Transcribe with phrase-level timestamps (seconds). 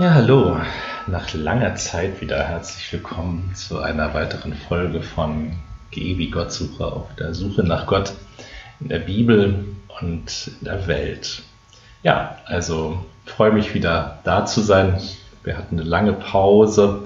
[0.00, 0.56] Ja, hallo.
[1.08, 5.52] Nach langer Zeit wieder herzlich willkommen zu einer weiteren Folge von
[5.90, 8.14] Geh wie Gottsuche auf der Suche nach Gott
[8.80, 9.62] in der Bibel
[10.00, 11.42] und in der Welt.
[12.02, 14.98] Ja, also freue mich wieder da zu sein.
[15.44, 17.02] Wir hatten eine lange Pause.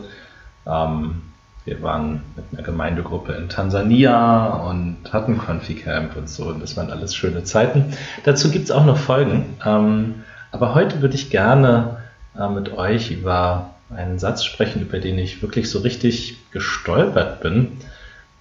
[0.65, 1.23] Ähm,
[1.65, 6.45] wir waren mit einer Gemeindegruppe in Tansania und hatten Confi-Camp und so.
[6.45, 7.93] Und das waren alles schöne Zeiten.
[8.23, 9.57] Dazu gibt es auch noch Folgen.
[9.67, 12.04] Ähm, aber heute würde ich gerne
[12.39, 17.79] äh, mit euch über einen Satz sprechen, über den ich wirklich so richtig gestolpert bin.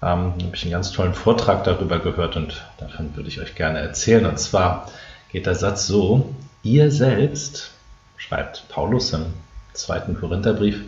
[0.02, 3.80] Ähm, habe ich einen ganz tollen Vortrag darüber gehört und davon würde ich euch gerne
[3.80, 4.26] erzählen.
[4.26, 4.90] Und zwar
[5.32, 6.34] geht der Satz so,
[6.64, 7.72] ihr selbst,
[8.18, 9.26] schreibt Paulus im
[9.74, 10.82] zweiten Korintherbrief,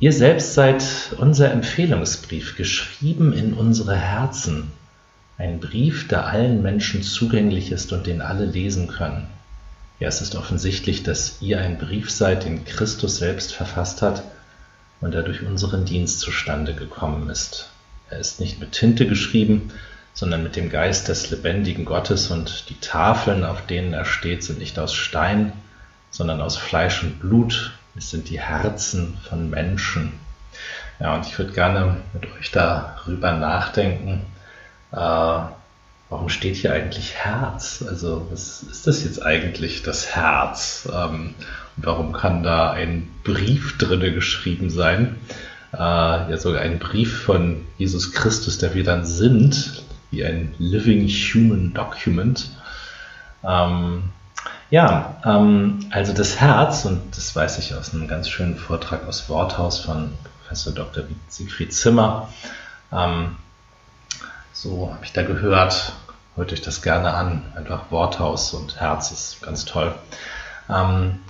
[0.00, 0.84] ihr selbst seid
[1.18, 4.72] unser Empfehlungsbrief, geschrieben in unsere Herzen,
[5.38, 9.26] ein Brief, der allen Menschen zugänglich ist und den alle lesen können.
[10.02, 14.24] Ja, es ist offensichtlich, dass ihr ein Brief seid, den Christus selbst verfasst hat
[15.00, 17.68] und der durch unseren Dienst zustande gekommen ist.
[18.10, 19.70] Er ist nicht mit Tinte geschrieben,
[20.12, 24.58] sondern mit dem Geist des lebendigen Gottes und die Tafeln, auf denen er steht, sind
[24.58, 25.52] nicht aus Stein,
[26.10, 27.72] sondern aus Fleisch und Blut.
[27.96, 30.14] Es sind die Herzen von Menschen.
[30.98, 34.22] Ja, und ich würde gerne mit euch darüber nachdenken,
[34.90, 35.42] äh,
[36.12, 37.82] warum steht hier eigentlich Herz?
[37.88, 40.86] Also was ist das jetzt eigentlich, das Herz?
[40.92, 41.34] Ähm,
[41.76, 45.16] warum kann da ein Brief drinne geschrieben sein?
[45.72, 51.08] Äh, ja, sogar ein Brief von Jesus Christus, der wir dann sind, wie ein Living
[51.08, 52.50] Human Document.
[53.42, 54.02] Ähm,
[54.68, 59.30] ja, ähm, also das Herz, und das weiß ich aus einem ganz schönen Vortrag aus
[59.30, 61.04] Worthaus von Professor Dr.
[61.28, 62.28] Siegfried Zimmer,
[62.92, 63.36] ähm,
[64.52, 65.94] so habe ich da gehört,
[66.36, 67.42] hört euch das gerne an.
[67.54, 69.94] Einfach Worthaus und Herz ist ganz toll.
[70.68, 71.20] Ähm,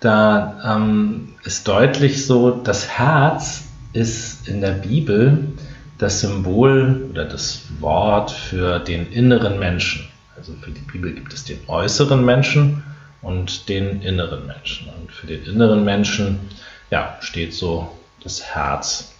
[0.00, 5.52] da ähm, ist deutlich so, das Herz ist in der Bibel
[5.98, 10.06] das Symbol oder das Wort für den inneren Menschen.
[10.36, 12.82] Also für die Bibel gibt es den äußeren Menschen
[13.22, 14.90] und den inneren Menschen.
[14.90, 16.38] Und für den inneren Menschen
[16.90, 17.90] ja, steht so
[18.22, 19.12] das Herz.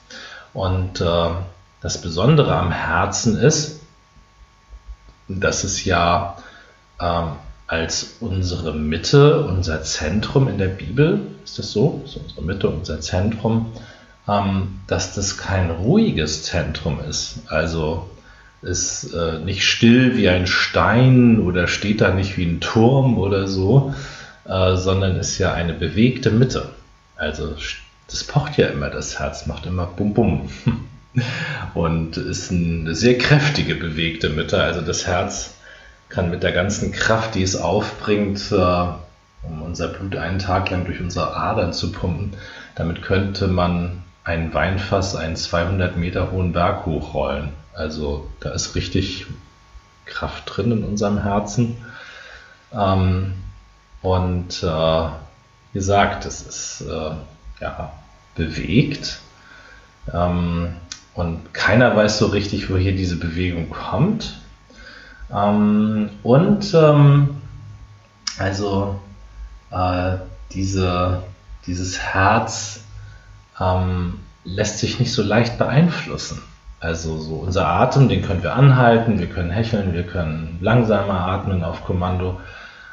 [0.53, 1.29] Und äh,
[1.81, 3.76] das Besondere am Herzen ist,
[5.29, 6.37] dass es ja
[7.01, 7.33] ähm,
[7.67, 12.03] als unsere Mitte, unser Zentrum in der Bibel, ist das so?
[12.05, 13.73] Ist unsere Mitte, unser Zentrum,
[14.29, 17.41] ähm, dass das kein ruhiges Zentrum ist.
[17.49, 18.09] Also
[18.63, 23.47] ist äh, nicht still wie ein Stein oder steht da nicht wie ein Turm oder
[23.49, 23.95] so,
[24.45, 26.71] äh, sondern ist ja eine bewegte Mitte.
[27.17, 27.55] Also
[28.09, 30.49] das pocht ja immer, das Herz macht immer bum bum.
[31.75, 34.63] und ist eine sehr kräftige, bewegte Mitte.
[34.63, 35.55] Also das Herz
[36.09, 38.87] kann mit der ganzen Kraft, die es aufbringt, äh,
[39.43, 42.35] um unser Blut einen Tag lang durch unsere Adern zu pumpen,
[42.75, 47.51] damit könnte man ein Weinfass einen 200 Meter hohen Berg hochrollen.
[47.75, 49.27] Also da ist richtig
[50.05, 51.77] Kraft drin in unserem Herzen.
[52.73, 53.35] Ähm,
[54.03, 57.11] und äh, wie gesagt, es ist äh,
[57.61, 57.93] ja,
[58.35, 59.21] bewegt.
[60.13, 60.77] Ähm,
[61.17, 64.39] und keiner weiß so richtig, woher diese Bewegung kommt.
[65.35, 67.37] Ähm, und ähm,
[68.39, 69.01] also
[69.71, 70.19] äh,
[70.53, 71.23] diese,
[71.67, 72.85] dieses Herz
[73.59, 76.43] ähm, lässt sich nicht so leicht beeinflussen.
[76.81, 81.65] Also so unser Atem, den können wir anhalten, wir können hecheln, wir können langsamer atmen
[81.65, 82.39] auf Kommando,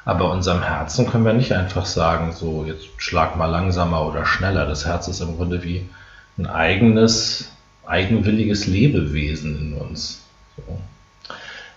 [0.06, 4.66] aber unserem Herzen können wir nicht einfach sagen, so jetzt schlag mal langsamer oder schneller.
[4.66, 5.90] Das Herz ist im Grunde wie
[6.38, 7.53] ein eigenes
[7.86, 10.24] eigenwilliges Lebewesen in uns.
[10.56, 10.80] So.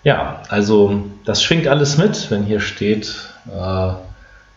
[0.05, 3.93] Ja, also das schwingt alles mit, wenn hier steht, äh,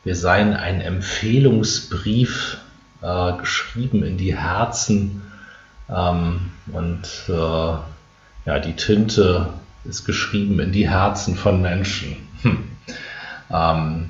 [0.03, 2.57] wir seien ein Empfehlungsbrief
[3.01, 5.23] äh, geschrieben in die Herzen
[5.89, 9.53] ähm, und äh, ja, die Tinte
[9.85, 12.15] ist geschrieben in die Herzen von Menschen.
[12.41, 12.69] Hm.
[13.51, 14.09] Ähm,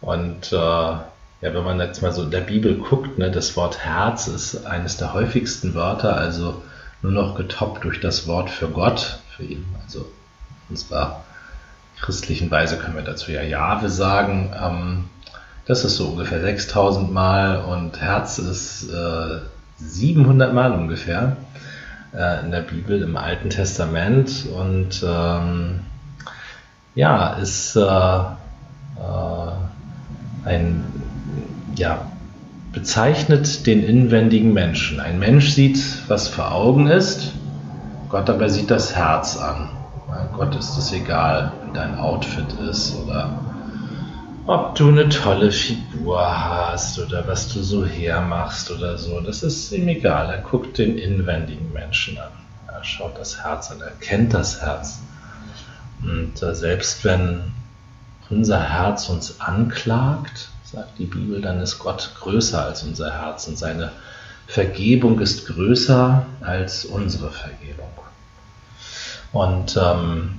[0.00, 0.92] und äh,
[1.40, 4.66] ja, wenn man jetzt mal so in der Bibel guckt, ne, das Wort Herz ist
[4.66, 6.62] eines der häufigsten Wörter, also
[7.00, 9.64] nur noch getoppt durch das Wort für Gott, für ihn.
[9.84, 11.22] Also in unserer
[12.00, 14.52] christlichen Weise können wir dazu ja Jahwe sagen.
[14.60, 15.04] Ähm,
[15.64, 19.38] das ist so ungefähr 6000 Mal und Herz ist äh,
[19.76, 21.36] 700 Mal ungefähr
[22.12, 25.80] äh, in der Bibel im Alten Testament und ähm,
[26.94, 29.52] ja, ist äh, äh
[30.44, 30.97] ein
[31.78, 32.10] ja,
[32.72, 35.00] bezeichnet den inwendigen Menschen.
[35.00, 37.32] Ein Mensch sieht, was vor Augen ist,
[38.08, 39.70] Gott aber sieht das Herz an.
[40.32, 43.38] Gott ist es egal, wie dein Outfit ist oder
[44.46, 49.70] ob du eine tolle Figur hast oder was du so hermachst oder so, das ist
[49.72, 50.30] ihm egal.
[50.30, 52.30] Er guckt den inwendigen Menschen an.
[52.66, 55.00] Er schaut das Herz an, er kennt das Herz.
[56.02, 57.52] Und äh, selbst wenn
[58.30, 63.58] unser Herz uns anklagt, sagt die Bibel, dann ist Gott größer als unser Herz und
[63.58, 63.92] seine
[64.46, 67.90] Vergebung ist größer als unsere Vergebung.
[69.32, 70.38] Und ähm,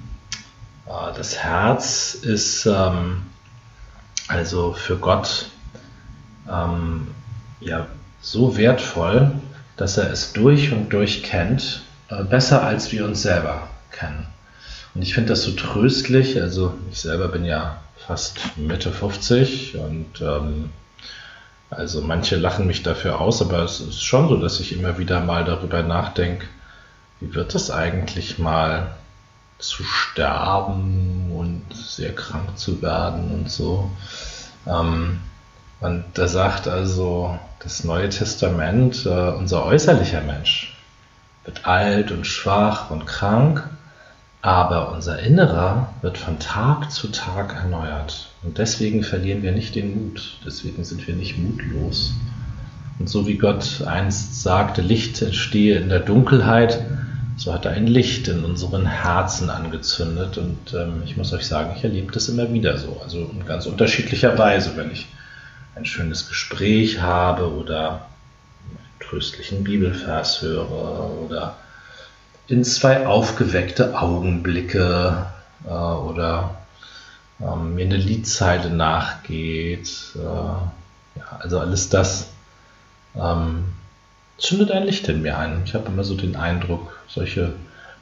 [0.87, 3.23] äh, das Herz ist ähm,
[4.27, 5.47] also für Gott
[6.51, 7.07] ähm,
[7.59, 7.87] ja
[8.21, 9.31] so wertvoll,
[9.77, 14.27] dass er es durch und durch kennt, äh, besser als wir uns selber kennen.
[14.93, 16.39] Und ich finde das so tröstlich.
[16.41, 17.79] Also ich selber bin ja
[18.09, 20.71] fast Mitte 50 und ähm,
[21.69, 25.19] also manche lachen mich dafür aus, aber es ist schon so, dass ich immer wieder
[25.19, 26.47] mal darüber nachdenke,
[27.19, 28.95] wie wird es eigentlich mal
[29.59, 33.91] zu sterben und sehr krank zu werden und so.
[34.65, 35.19] Ähm,
[35.79, 40.75] und da sagt also das Neue Testament, äh, unser äußerlicher Mensch
[41.45, 43.69] wird alt und schwach und krank,
[44.41, 48.27] aber unser Innerer wird von Tag zu Tag erneuert.
[48.41, 52.13] Und deswegen verlieren wir nicht den Mut, deswegen sind wir nicht mutlos.
[52.99, 56.81] Und so wie Gott einst sagte, Licht entstehe in der Dunkelheit,
[57.37, 60.37] so hat er ein Licht in unseren Herzen angezündet.
[60.37, 62.99] Und ähm, ich muss euch sagen, ich erlebe das immer wieder so.
[63.01, 65.07] Also in ganz unterschiedlicher Weise, wenn ich
[65.75, 67.89] ein schönes Gespräch habe oder
[68.69, 71.55] einen tröstlichen Bibelvers höre oder
[72.49, 75.27] in zwei aufgeweckte Augenblicke
[75.65, 76.57] äh, oder
[77.39, 79.91] ähm, mir eine Liedzeile nachgeht.
[80.15, 80.19] Äh,
[81.19, 82.31] ja, also alles das
[83.15, 83.65] ähm,
[84.37, 85.61] zündet ein Licht in mir ein.
[85.65, 87.53] Ich habe immer so den Eindruck, solche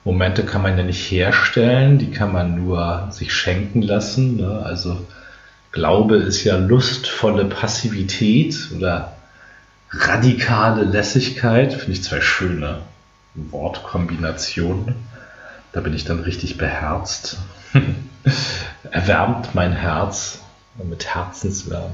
[0.06, 4.38] Momente kann man ja nicht herstellen, die kann man nur sich schenken lassen.
[4.38, 4.62] Ne?
[4.64, 5.06] Also
[5.74, 9.14] Glaube ist ja lustvolle Passivität oder
[9.92, 11.74] radikale Lässigkeit.
[11.74, 12.80] Finde ich zwei schöne
[13.52, 14.96] Wortkombinationen.
[15.72, 17.38] Da bin ich dann richtig beherzt.
[18.92, 20.40] Erwärmt mein Herz
[20.84, 21.94] mit Herzenswärme.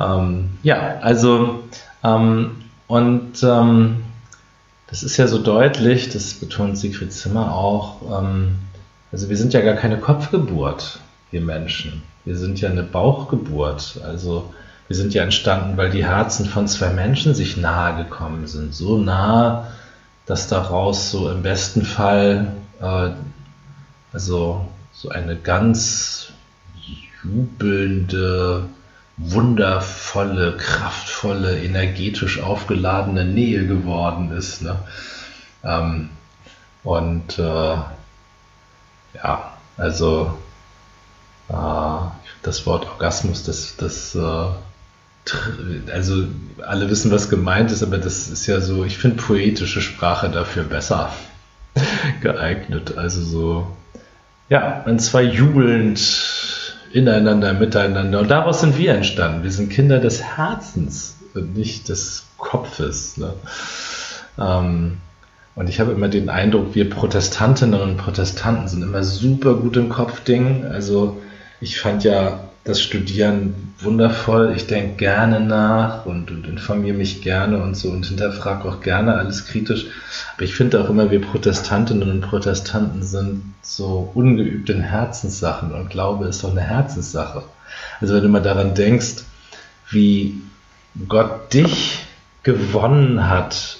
[0.00, 1.64] Ähm, ja, also
[2.02, 4.04] ähm, und ähm,
[4.88, 8.22] das ist ja so deutlich, das betont Siegfried Zimmer auch.
[8.22, 8.58] Ähm,
[9.12, 12.02] also wir sind ja gar keine Kopfgeburt, wir Menschen.
[12.24, 14.00] Wir sind ja eine Bauchgeburt.
[14.04, 14.52] Also
[14.86, 18.74] wir sind ja entstanden, weil die Herzen von zwei Menschen sich nahe gekommen sind.
[18.74, 19.66] So nah,
[20.28, 23.10] dass daraus so im besten Fall äh,
[24.12, 26.32] also so eine ganz
[27.22, 28.68] jubelnde,
[29.16, 34.62] wundervolle, kraftvolle, energetisch aufgeladene Nähe geworden ist.
[34.62, 34.78] Ne?
[35.64, 36.10] Ähm,
[36.84, 37.92] und äh, ja,
[39.78, 40.38] also
[41.48, 41.54] äh,
[42.42, 44.46] das Wort Orgasmus, das, das äh,
[45.92, 46.24] also
[46.66, 50.64] alle wissen, was gemeint ist, aber das ist ja so, ich finde poetische Sprache dafür
[50.64, 51.12] besser
[52.20, 52.96] geeignet.
[52.96, 53.76] Also so,
[54.48, 55.98] ja, wenn zwei jubelnd
[56.92, 58.20] ineinander, miteinander.
[58.20, 59.42] Und daraus sind wir entstanden.
[59.42, 63.16] Wir sind Kinder des Herzens und nicht des Kopfes.
[63.16, 63.34] Ne?
[64.38, 64.98] Ähm,
[65.54, 69.88] und ich habe immer den Eindruck, wir Protestantinnen und Protestanten sind immer super gut im
[69.88, 70.64] Kopfding.
[70.64, 71.20] Also
[71.60, 74.52] ich fand ja das Studieren wundervoll.
[74.54, 79.14] Ich denke gerne nach und, und informiere mich gerne und so und hinterfrage auch gerne
[79.14, 79.86] alles kritisch.
[80.34, 85.88] Aber ich finde auch immer, wir Protestantinnen und Protestanten sind so ungeübt in Herzenssachen und
[85.88, 87.42] Glaube ist doch eine Herzenssache.
[88.00, 89.24] Also wenn du mal daran denkst,
[89.90, 90.42] wie
[91.08, 92.04] Gott dich
[92.42, 93.78] gewonnen hat,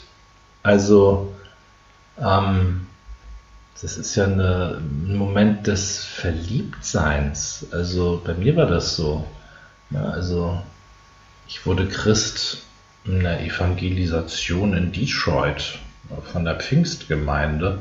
[0.62, 1.34] also
[2.18, 2.87] ähm,
[3.82, 7.66] das ist ja eine, ein Moment des Verliebtseins.
[7.70, 9.26] Also bei mir war das so.
[9.90, 10.60] Ja, also
[11.46, 12.58] ich wurde Christ
[13.04, 15.78] in der Evangelisation in Detroit
[16.32, 17.78] von der Pfingstgemeinde.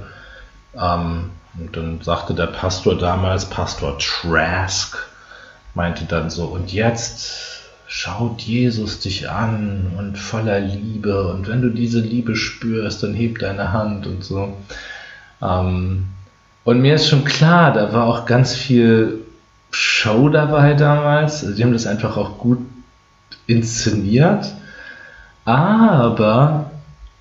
[0.75, 4.97] Ähm, und dann sagte der Pastor damals, Pastor Trask,
[5.73, 11.27] meinte dann so, und jetzt schaut Jesus dich an und voller Liebe.
[11.29, 14.57] Und wenn du diese Liebe spürst, dann heb deine Hand und so.
[15.41, 16.05] Ähm,
[16.63, 19.21] und mir ist schon klar, da war auch ganz viel
[19.71, 21.43] Show dabei damals.
[21.43, 22.59] Also die haben das einfach auch gut
[23.45, 24.53] inszeniert.
[25.45, 26.71] Aber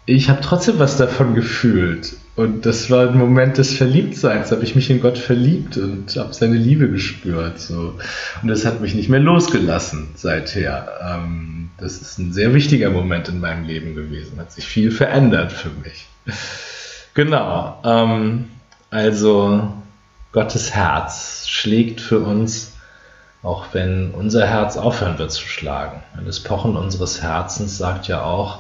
[0.04, 2.16] ich habe trotzdem was davon gefühlt.
[2.36, 4.50] Und das war ein Moment des Verliebtseins.
[4.50, 7.58] Da habe ich mich in Gott verliebt und habe seine Liebe gespürt.
[7.60, 7.94] So.
[8.42, 10.88] Und das hat mich nicht mehr losgelassen seither.
[11.02, 14.38] Ähm, das ist ein sehr wichtiger Moment in meinem Leben gewesen.
[14.38, 16.06] Hat sich viel verändert für mich.
[17.16, 17.80] Genau.
[17.82, 18.50] Ähm,
[18.90, 19.72] also
[20.30, 22.76] Gottes Herz schlägt für uns
[23.46, 26.02] auch wenn unser Herz aufhören wird zu schlagen.
[26.18, 28.58] Und das Pochen unseres Herzens sagt ja auch,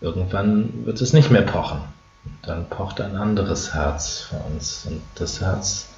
[0.00, 1.80] irgendwann wird es nicht mehr pochen.
[2.42, 4.86] Dann pocht ein anderes Herz für uns.
[4.86, 5.88] Und das Herz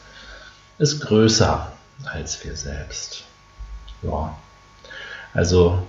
[0.78, 1.70] ist größer
[2.04, 3.24] als wir selbst.
[4.00, 4.34] Ja.
[5.34, 5.82] Also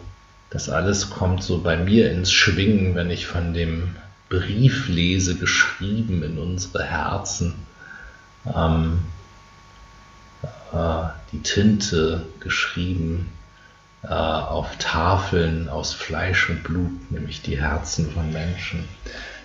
[0.49, 3.95] das alles kommt so bei mir ins Schwingen, wenn ich von dem
[4.33, 7.53] Brief lese, geschrieben in unsere Herzen.
[8.47, 9.01] Ähm,
[10.71, 13.29] äh, die Tinte geschrieben
[14.01, 18.85] äh, auf Tafeln aus Fleisch und Blut, nämlich die Herzen von Menschen.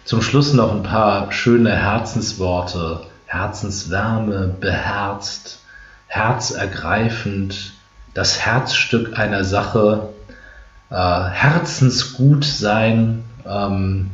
[0.07, 3.03] Zum Schluss noch ein paar schöne Herzensworte.
[3.27, 5.59] Herzenswärme, beherzt,
[6.07, 7.75] herzergreifend,
[8.15, 10.09] das Herzstück einer Sache,
[10.89, 14.13] äh, Herzensgut sein, ähm,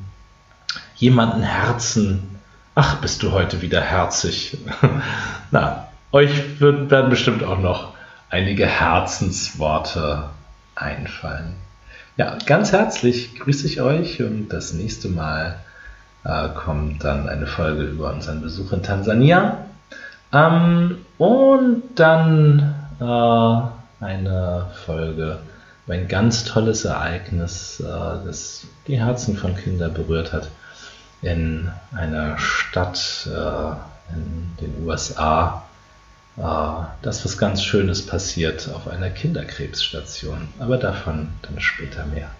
[1.04, 2.40] jemanden Herzen.
[2.74, 4.56] Ach, bist du heute wieder herzig.
[5.50, 7.92] Na, euch werden bestimmt auch noch
[8.30, 10.30] einige Herzensworte
[10.74, 11.56] einfallen.
[12.16, 15.58] Ja, ganz herzlich grüße ich euch und das nächste Mal
[16.24, 19.58] äh, kommt dann eine Folge über unseren Besuch in Tansania.
[20.32, 25.38] Ähm, und dann äh, eine Folge
[25.84, 30.48] über ein ganz tolles Ereignis, äh, das die Herzen von Kindern berührt hat,
[31.24, 35.64] in einer Stadt äh, in den USA.
[36.36, 36.42] Äh,
[37.02, 40.48] das was ganz Schönes passiert auf einer Kinderkrebsstation.
[40.58, 42.30] Aber davon dann später mehr.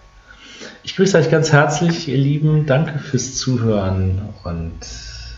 [0.83, 2.65] Ich grüße euch ganz herzlich, ihr Lieben.
[2.65, 4.79] Danke fürs Zuhören und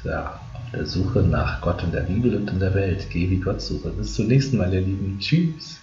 [0.04, 3.08] ja, auf der Suche nach Gott in der Bibel und in der Welt.
[3.10, 3.89] Geh wie Gott suche.
[3.89, 5.18] Bis zum nächsten Mal, ihr Lieben.
[5.20, 5.80] Tschüss.